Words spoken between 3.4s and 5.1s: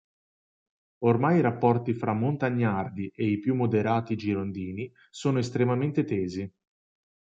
moderati Girondini